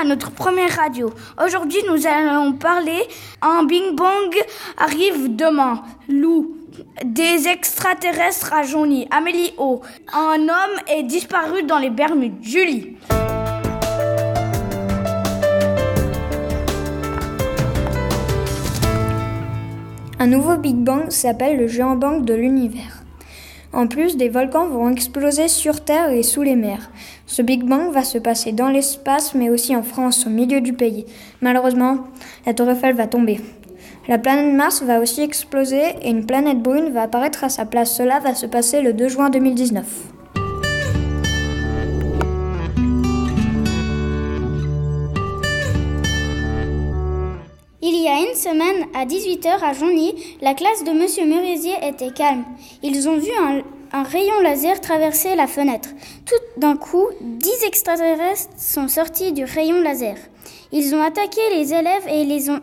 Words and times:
à 0.00 0.04
notre 0.04 0.30
première 0.30 0.76
radio. 0.76 1.10
Aujourd'hui, 1.44 1.78
nous 1.88 2.06
allons 2.06 2.52
parler 2.52 3.02
Un 3.42 3.64
Bing 3.64 3.94
Bang 3.94 4.34
arrive 4.76 5.34
demain. 5.34 5.82
Lou. 6.08 6.54
Des 7.04 7.48
extraterrestres 7.48 8.52
à 8.52 8.62
Johnny. 8.62 9.08
Amélie 9.10 9.52
O. 9.58 9.80
Un 10.12 10.42
homme 10.42 10.78
est 10.86 11.02
disparu 11.02 11.64
dans 11.64 11.78
les 11.78 11.90
Bermudes. 11.90 12.42
Julie. 12.42 12.96
Un 20.20 20.26
nouveau 20.26 20.56
Big 20.56 20.76
Bang 20.76 21.10
s'appelle 21.10 21.58
le 21.58 21.66
géant 21.68 21.96
bang 21.96 22.24
de 22.24 22.34
l'univers. 22.34 23.04
En 23.72 23.86
plus, 23.86 24.16
des 24.16 24.28
volcans 24.28 24.66
vont 24.66 24.90
exploser 24.90 25.48
sur 25.48 25.84
Terre 25.84 26.10
et 26.10 26.22
sous 26.22 26.42
les 26.42 26.56
mers. 26.56 26.90
Ce 27.26 27.42
Big 27.42 27.64
Bang 27.64 27.92
va 27.92 28.02
se 28.02 28.18
passer 28.18 28.52
dans 28.52 28.70
l'espace, 28.70 29.34
mais 29.34 29.50
aussi 29.50 29.76
en 29.76 29.82
France, 29.82 30.26
au 30.26 30.30
milieu 30.30 30.60
du 30.60 30.72
pays. 30.72 31.04
Malheureusement, 31.42 31.98
la 32.46 32.54
Tour 32.54 32.70
Eiffel 32.70 32.94
va 32.94 33.06
tomber. 33.06 33.40
La 34.08 34.16
planète 34.16 34.54
Mars 34.54 34.82
va 34.82 35.00
aussi 35.00 35.20
exploser 35.20 35.82
et 36.00 36.08
une 36.08 36.24
planète 36.24 36.62
brune 36.62 36.92
va 36.92 37.02
apparaître 37.02 37.44
à 37.44 37.50
sa 37.50 37.66
place. 37.66 37.94
Cela 37.94 38.20
va 38.20 38.34
se 38.34 38.46
passer 38.46 38.80
le 38.80 38.94
2 38.94 39.08
juin 39.08 39.28
2019. 39.28 40.17
Il 47.80 47.94
y 47.94 48.08
a 48.08 48.18
une 48.18 48.34
semaine, 48.34 48.88
à 48.92 49.06
18h 49.06 49.62
à 49.62 49.72
Jonny, 49.72 50.12
la 50.40 50.54
classe 50.54 50.82
de 50.82 50.90
Monsieur 50.90 51.24
Murisier 51.24 51.74
était 51.80 52.10
calme. 52.10 52.44
Ils 52.82 53.08
ont 53.08 53.18
vu 53.18 53.30
un, 53.40 53.62
un 53.92 54.02
rayon 54.02 54.40
laser 54.42 54.80
traverser 54.80 55.36
la 55.36 55.46
fenêtre. 55.46 55.90
Tout 56.26 56.60
d'un 56.60 56.76
coup, 56.76 57.06
dix 57.20 57.64
extraterrestres 57.64 58.50
sont 58.58 58.88
sortis 58.88 59.30
du 59.30 59.44
rayon 59.44 59.80
laser. 59.80 60.16
Ils 60.72 60.92
ont 60.92 61.00
attaqué 61.00 61.40
les 61.52 61.72
élèves 61.72 62.08
et 62.08 62.24
les 62.24 62.50
ont 62.50 62.58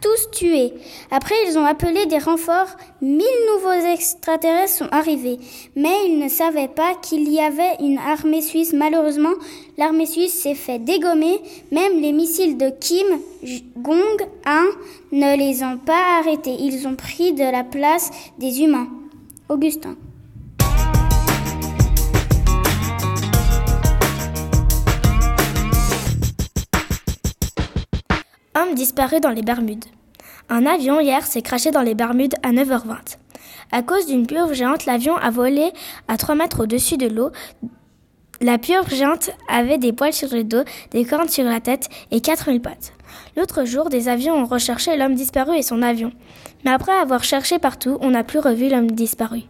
tous 0.00 0.30
tués. 0.30 0.72
Après, 1.10 1.34
ils 1.46 1.58
ont 1.58 1.64
appelé 1.64 2.06
des 2.06 2.18
renforts. 2.18 2.76
Mille 3.00 3.26
nouveaux 3.54 3.86
extraterrestres 3.92 4.78
sont 4.78 4.88
arrivés. 4.90 5.38
Mais 5.76 6.06
ils 6.06 6.18
ne 6.18 6.28
savaient 6.28 6.68
pas 6.68 6.94
qu'il 7.02 7.30
y 7.30 7.40
avait 7.40 7.76
une 7.80 7.98
armée 7.98 8.42
suisse. 8.42 8.72
Malheureusement, 8.72 9.34
l'armée 9.76 10.06
suisse 10.06 10.34
s'est 10.34 10.54
fait 10.54 10.78
dégommer. 10.78 11.40
Même 11.72 12.00
les 12.00 12.12
missiles 12.12 12.56
de 12.56 12.70
Kim 12.70 13.06
Jong-un 13.42 14.66
ne 15.12 15.36
les 15.36 15.62
ont 15.62 15.78
pas 15.78 16.18
arrêtés. 16.18 16.56
Ils 16.60 16.86
ont 16.86 16.96
pris 16.96 17.32
de 17.32 17.44
la 17.44 17.64
place 17.64 18.10
des 18.38 18.62
humains. 18.62 18.88
Augustin. 19.48 19.96
Homme 28.58 28.74
disparu 28.74 29.20
dans 29.20 29.30
les 29.30 29.42
Bermudes. 29.42 29.84
Un 30.48 30.66
avion 30.66 30.98
hier 30.98 31.24
s'est 31.24 31.42
craché 31.42 31.70
dans 31.70 31.82
les 31.82 31.94
Bermudes 31.94 32.34
à 32.42 32.50
9h20. 32.50 33.16
À 33.70 33.82
cause 33.82 34.06
d'une 34.06 34.26
pieuvre 34.26 34.52
géante, 34.52 34.84
l'avion 34.84 35.16
a 35.16 35.30
volé 35.30 35.70
à 36.08 36.16
3 36.16 36.34
mètres 36.34 36.64
au-dessus 36.64 36.96
de 36.96 37.06
l'eau. 37.06 37.30
La 38.40 38.58
pieuvre 38.58 38.90
géante 38.90 39.30
avait 39.48 39.78
des 39.78 39.92
poils 39.92 40.12
sur 40.12 40.32
le 40.32 40.42
dos, 40.42 40.64
des 40.90 41.04
cornes 41.04 41.28
sur 41.28 41.44
la 41.44 41.60
tête 41.60 41.88
et 42.10 42.20
4000 42.20 42.60
pattes. 42.60 42.94
L'autre 43.36 43.64
jour, 43.64 43.90
des 43.90 44.08
avions 44.08 44.34
ont 44.34 44.46
recherché 44.46 44.96
l'homme 44.96 45.14
disparu 45.14 45.56
et 45.56 45.62
son 45.62 45.80
avion. 45.80 46.10
Mais 46.64 46.72
après 46.72 46.98
avoir 46.98 47.22
cherché 47.22 47.60
partout, 47.60 47.96
on 48.00 48.10
n'a 48.10 48.24
plus 48.24 48.40
revu 48.40 48.68
l'homme 48.68 48.90
disparu. 48.90 49.42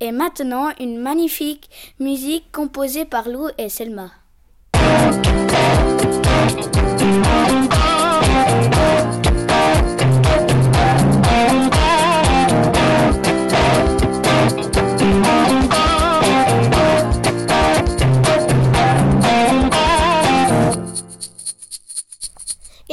Et 0.00 0.12
maintenant, 0.12 0.68
une 0.78 0.98
magnifique 0.98 1.70
musique 2.00 2.52
composée 2.52 3.06
par 3.06 3.30
Lou 3.30 3.46
et 3.56 3.70
Selma. 3.70 4.10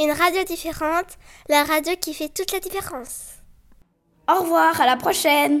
Une 0.00 0.12
radio 0.12 0.44
différente, 0.44 1.18
la 1.48 1.64
radio 1.64 1.92
qui 2.00 2.14
fait 2.14 2.28
toute 2.28 2.52
la 2.52 2.60
différence. 2.60 3.32
Au 4.30 4.42
revoir, 4.42 4.80
à 4.80 4.86
la 4.86 4.96
prochaine 4.96 5.60